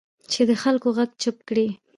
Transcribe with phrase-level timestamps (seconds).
[0.31, 1.67] چې د خلکو غږ چپ کړي